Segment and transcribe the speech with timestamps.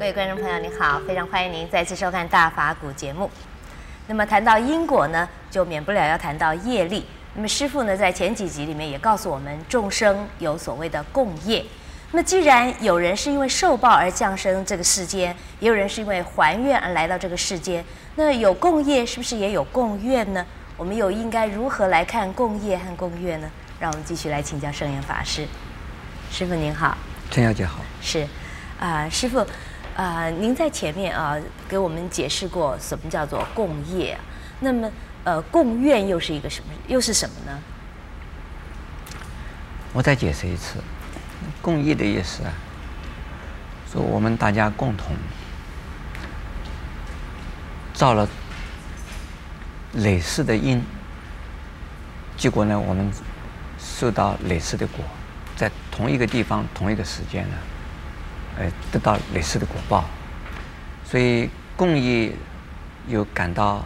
[0.00, 3.30] 各位观众朋友，您好，非常欢迎您再次收看《大法古》节目。
[4.06, 7.04] 那么谈到因果呢，就免不了要谈到业力。
[7.34, 11.62] 那么师父呢，在前几集里面也告诉我们，众生有所谓的共业。
[12.12, 20.46] 那么既然有人是因为受报而降生这个世间，也有人是因为还愿而来到这个世间，那有共业是不是也有共愿呢？
[20.78, 23.50] 我们又应该如何来看共业和共愿呢？
[23.78, 25.46] 让我们继续来请教圣严法师。
[26.30, 26.96] 师傅您好，
[27.30, 27.80] 陈小姐好。
[28.00, 28.22] 是，
[28.78, 29.46] 啊、呃，师父。
[30.00, 31.36] 啊、您在前面啊
[31.68, 34.16] 给我们解释过什么叫做共业，
[34.60, 34.90] 那么
[35.24, 37.58] 呃共愿又是一个什么又是什么呢？
[39.92, 40.76] 我再解释一次，
[41.60, 42.52] 共业的意思啊，
[43.92, 45.14] 说我们大家共同
[47.92, 48.26] 造了
[49.92, 50.82] 类似的因，
[52.38, 53.12] 结果呢，我们
[53.78, 55.04] 受到类似的果，
[55.56, 57.56] 在同一个地方同一个时间呢。
[58.58, 60.04] 呃，得到类似的果报，
[61.04, 62.32] 所以共业
[63.08, 63.84] 有感到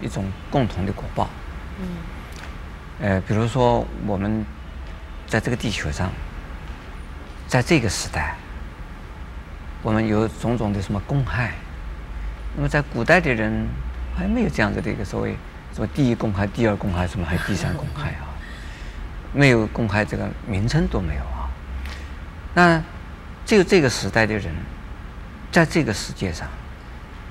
[0.00, 1.28] 一种共同的果报。
[1.78, 1.86] 嗯。
[3.00, 4.46] 呃，比如说我们
[5.26, 6.10] 在这个地球上，
[7.48, 8.36] 在这个时代，
[9.82, 11.52] 我们有种种的什么公害。
[12.56, 13.66] 那么在古代的人
[14.16, 15.36] 还没有这样子的一个所谓
[15.74, 18.30] 什么第一公害、第二公害，什么还有第三公害啊？
[19.34, 21.50] 没有公害这个名称都没有啊。
[22.54, 22.82] 那。
[23.44, 24.54] 只有这个时代的人，
[25.50, 26.48] 在这个世界上，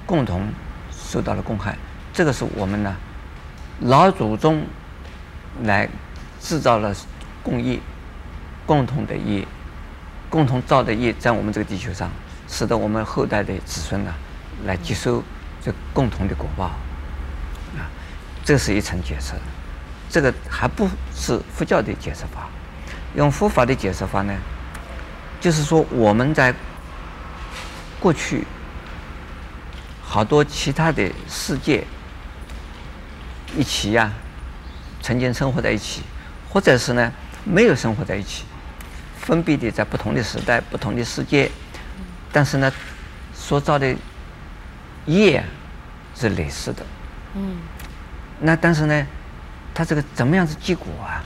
[0.05, 0.47] 共同
[0.91, 1.77] 受到了共害。
[2.13, 2.95] 这个是我们呢，
[3.79, 4.63] 老祖宗
[5.63, 5.87] 来
[6.39, 6.93] 制造了
[7.41, 7.79] 共业，
[8.65, 9.47] 共同的业，
[10.29, 12.11] 共同造的业，在我们这个地球上，
[12.47, 14.13] 使得我们后代的子孙呢，
[14.65, 15.23] 来接受
[15.63, 16.65] 这共同的果报。
[17.77, 17.87] 啊，
[18.43, 19.33] 这是一层解释。
[20.09, 22.49] 这个还不是佛教的解释法，
[23.15, 24.33] 用佛法的解释法呢？
[25.41, 26.53] 就是说，我们在
[27.99, 28.45] 过去
[30.03, 31.83] 好多其他的世界
[33.57, 34.13] 一起呀、啊，
[35.01, 36.03] 曾经生活在一起，
[36.47, 37.11] 或者是呢
[37.43, 38.45] 没有生活在一起，
[39.19, 41.49] 分别的在不同的时代、不同的世界，
[42.31, 42.71] 但是呢，
[43.33, 43.95] 所造的
[45.07, 45.43] 业
[46.15, 46.85] 是类似的。
[47.33, 47.57] 嗯。
[48.39, 49.07] 那但是呢，
[49.73, 51.23] 它这个怎么样子结果啊？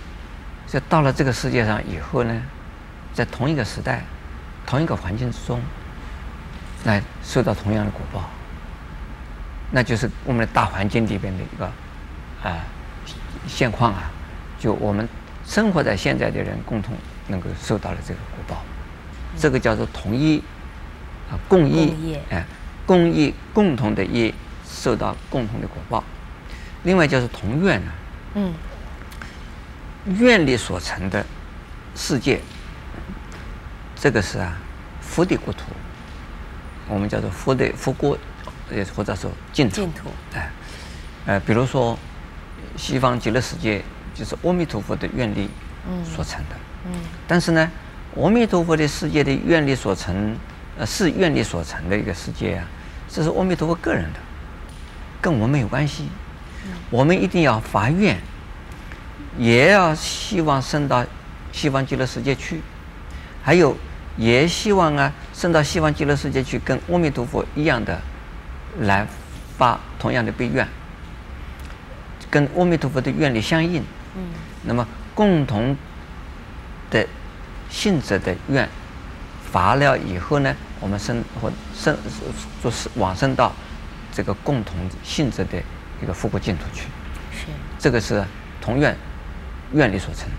[0.67, 2.41] 就到了这个世界上以后呢？
[3.15, 4.03] 在同一个时代、
[4.65, 5.61] 同一个环境之中，
[6.83, 8.29] 来受到同样的果报，
[9.71, 11.65] 那就是我们的大环境里边的一个
[12.43, 12.57] 啊
[13.47, 14.11] 现况啊，
[14.59, 15.07] 就我们
[15.47, 16.93] 生活在现在的人共同
[17.27, 18.61] 能够受到了这个果报，
[19.37, 20.43] 这个叫做同一
[21.31, 22.45] 啊共业哎
[22.85, 24.33] 共业共同的业
[24.67, 26.03] 受到共同的果报，
[26.83, 27.91] 另外就是同愿呢，
[28.33, 28.53] 嗯，
[30.19, 31.25] 愿力所成的
[31.95, 32.41] 世界。
[34.05, 34.55] 这个是啊，
[35.01, 35.63] 佛的国土，
[36.87, 38.15] 我们叫做佛的佛国，
[38.71, 39.77] 也或者说净土。
[39.77, 40.11] 净土。
[40.35, 40.51] 哎，
[41.25, 41.97] 呃，比如说
[42.77, 43.81] 西方极乐世界，
[44.13, 45.49] 就是阿弥陀佛的愿力
[46.05, 46.55] 所成的。
[46.85, 46.91] 嗯。
[46.93, 47.71] 嗯，但是呢，
[48.15, 50.37] 阿弥陀佛的世界的愿力所成，
[50.77, 52.67] 呃，是愿力所成的一个世界啊，
[53.09, 54.19] 这是阿弥陀佛个人的，
[55.19, 56.09] 跟我们没有关系。
[56.67, 56.73] 嗯。
[56.91, 58.15] 我们一定要发愿，
[59.39, 61.03] 也要希望升到
[61.51, 62.61] 西方极乐世界去。
[63.41, 63.77] 还有，
[64.17, 67.99] 也希望啊，升到西方极乐世界去，跟阿弥陀佛一样的，
[68.79, 69.05] 来
[69.57, 70.67] 发同样的悲愿，
[72.29, 73.83] 跟阿弥陀佛的愿力相应。
[74.15, 74.23] 嗯。
[74.63, 75.75] 那么共同
[76.89, 77.05] 的
[77.69, 78.67] 性质的愿
[79.51, 81.97] 发了以后呢，我们生或生
[82.61, 83.53] 做是往生到
[84.13, 85.61] 这个共同性质的
[86.01, 86.83] 一个复国净土去。
[87.31, 87.47] 是。
[87.77, 88.23] 这个是
[88.61, 88.95] 同愿
[89.73, 90.29] 愿力所成，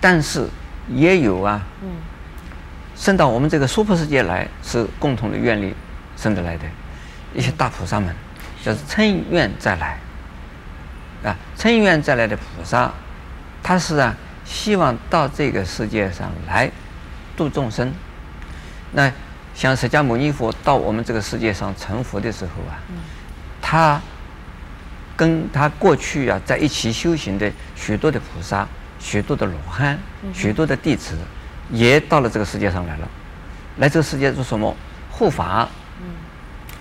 [0.00, 0.46] 但是
[0.88, 1.62] 也有啊。
[1.82, 1.88] 嗯。
[2.94, 5.74] 升到我们这个娑婆世界来，是共同的愿力
[6.16, 6.64] 生得来的，
[7.34, 8.14] 一些大菩萨们，
[8.62, 9.98] 就是乘愿再来，
[11.24, 12.92] 啊，称愿再来的菩萨，
[13.62, 16.70] 他是啊，希望到这个世界上来
[17.36, 17.92] 度众生。
[18.92, 19.10] 那
[19.54, 22.78] 像释迦牟尼佛到我们这个世界上成佛的时候啊，
[23.60, 24.00] 他
[25.16, 28.68] 跟他过去啊在一起修行的许多的菩萨、
[29.00, 29.98] 许多的罗汉、
[30.32, 31.16] 许多的弟子。
[31.70, 33.08] 也到了这个世界上来了，
[33.78, 34.74] 来这个世界做什么？
[35.10, 35.68] 护法、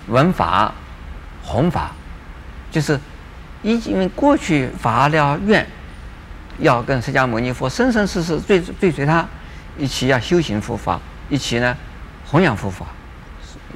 [0.08, 0.74] 文法、
[1.44, 1.92] 弘法，
[2.72, 3.00] 就是
[3.62, 5.68] 因为过去发了愿，
[6.60, 9.28] 要跟释迦牟尼佛生生世世追追随他，
[9.78, 11.00] 一起要修行佛法，
[11.30, 11.76] 一起呢
[12.26, 12.86] 弘扬佛法，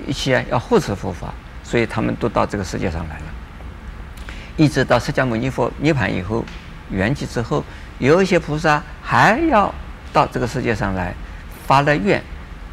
[0.08, 3.26] 一起啊要护持佛法，所以他们都到这个世界上来了。
[4.56, 6.44] 一直到释迦牟尼佛涅槃以后，
[6.90, 7.64] 圆寂之后，
[8.00, 9.72] 有一些菩萨还要。
[10.16, 11.14] 到这个世界上来，
[11.68, 12.24] 发了愿，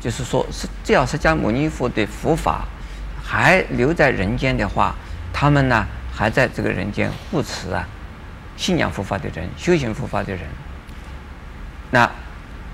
[0.01, 2.65] 就是说是只要释迦牟尼佛的佛法
[3.21, 4.95] 还留在人间的话，
[5.33, 5.85] 他们呢
[6.15, 7.85] 还在这个人间护持啊，
[8.57, 10.43] 信仰佛法的人，修行佛法的人，
[11.91, 12.09] 那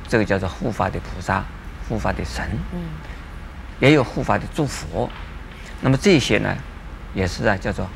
[0.07, 1.43] 这个叫做护法的菩萨，
[1.89, 2.45] 护法的神，
[2.75, 2.81] 嗯，
[3.81, 5.09] 也有护法的诸佛，
[5.81, 6.55] 那么这些呢，
[7.15, 7.89] 也是啊叫做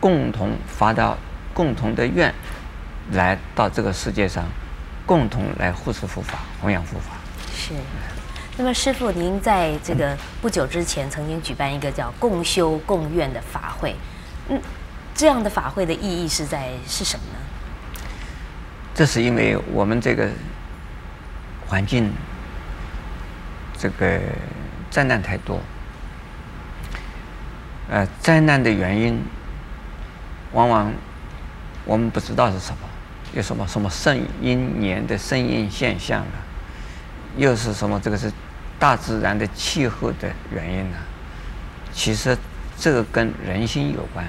[0.00, 1.16] 共同发到
[1.54, 2.34] 共同的愿，
[3.12, 4.44] 来到这个世界上，
[5.08, 7.16] 共同来护持佛法，弘扬佛法。
[7.56, 7.72] 是。
[8.58, 13.96] 那么师傅，您在这个不久之前曾经举办一个叫“共修共愿”的法会，
[14.50, 14.60] 嗯，
[15.14, 17.38] 这样的法会的意义是在是什么呢？
[18.94, 20.28] 这是因为我们这个
[21.68, 22.12] 环境，
[23.78, 24.20] 这个
[24.90, 25.60] 灾难太多，
[27.88, 29.24] 呃，灾难的原因，
[30.52, 30.92] 往往
[31.84, 32.87] 我们不知道是什么，
[33.42, 36.32] 什么什么圣阴年的圣阴现象了，
[37.36, 38.32] 又是什么这个是。
[38.80, 40.96] 大自然的气候的原因呢？
[41.92, 42.38] 其实
[42.78, 44.24] 这个跟人心有关。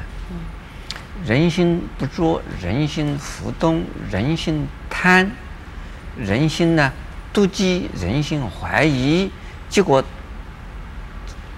[1.23, 5.29] 人心不作，人心浮动，人心贪，
[6.17, 6.91] 人心呢
[7.31, 9.29] 妒忌，人心怀疑，
[9.69, 10.03] 结果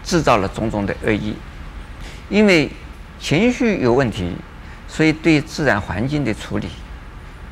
[0.04, 1.34] 制造了种种的恶意。
[2.30, 2.70] 因为
[3.22, 4.36] 情绪有问题，
[4.86, 6.68] 所以对自然环境的处理，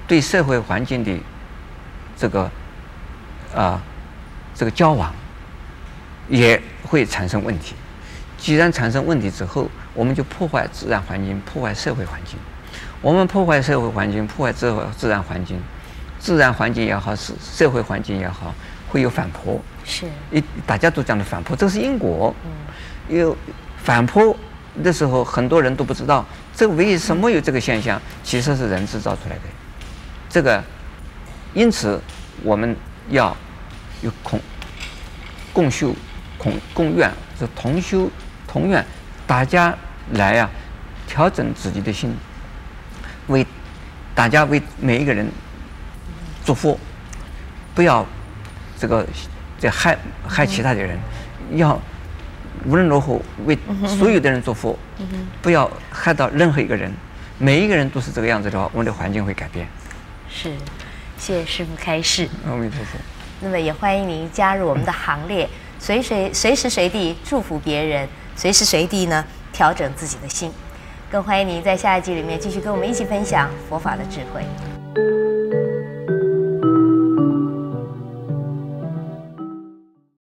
[0.09, 1.17] 对社会环境的
[2.17, 2.51] 这个啊、
[3.55, 3.81] 呃、
[4.53, 5.13] 这个交往。
[6.31, 7.73] 也会产生问题。
[8.37, 12.37] 既然产生问题之后，我们就破坏自然环境，破坏社会环境。
[13.01, 15.59] 我们破坏社会环境，破坏自自然环境，
[16.19, 18.53] 自然环境也好，是社会环境也好，
[18.89, 19.59] 会有反扑。
[19.83, 20.05] 是。
[20.29, 22.31] 一大家都讲的反扑，这是因果。
[22.45, 23.17] 嗯。
[23.17, 23.35] 有
[23.83, 24.37] 反扑
[24.83, 26.23] 的时候，很多人都不知道
[26.55, 29.41] 这为什么有这个现象，其实是人制造出来的。
[30.29, 30.63] 这个，
[31.53, 31.99] 因此
[32.43, 32.75] 我们
[33.09, 33.35] 要
[34.01, 34.39] 有孔
[35.51, 35.93] 共修。
[36.37, 38.09] 孔共愿是同修
[38.47, 38.85] 同愿，
[39.27, 39.75] 大家
[40.13, 40.49] 来呀、啊，
[41.05, 42.15] 调整自己的心，
[43.27, 43.45] 为
[44.15, 45.29] 大家为每一个人
[46.45, 46.79] 祝福，
[47.75, 48.05] 不要
[48.77, 49.05] 这个
[49.57, 50.97] 在害害其他的人，
[51.55, 51.77] 要
[52.65, 54.79] 无论如何为所有的人祝福，
[55.41, 56.89] 不要害到任何一个人。
[57.37, 59.67] 每一个人都是这个样子的话，我们的环境会改变。
[60.29, 60.53] 是，
[61.17, 62.29] 谢谢师傅开示。
[62.45, 62.97] 阿弥陀佛。
[63.41, 65.47] 那么也欢迎您加入我们的行列。
[65.79, 70.51] 随随随时随地祝福别人，随时随地呢调整自己的心，
[71.09, 74.43] 更欢迎您在下一集里面继续跟我们一起分享佛法的智慧。